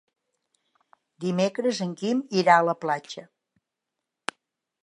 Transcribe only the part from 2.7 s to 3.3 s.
la platja.